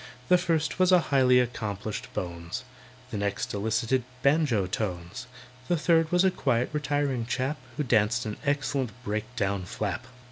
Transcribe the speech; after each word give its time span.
The 0.29 0.37
first 0.39 0.79
was 0.79 0.91
a 0.91 0.97
highly 0.97 1.39
accomplished 1.39 2.11
"bones," 2.15 2.63
The 3.11 3.17
next 3.19 3.53
elicited 3.53 4.03
banjo 4.23 4.65
tones, 4.65 5.27
The 5.67 5.77
third 5.77 6.11
was 6.11 6.23
a 6.23 6.31
quiet, 6.31 6.71
retiring 6.73 7.27
chap, 7.27 7.57
Who 7.77 7.83
danced 7.83 8.25
an 8.25 8.37
excellent 8.43 8.89
break 9.03 9.25
down 9.35 9.65
"flap." 9.65 10.07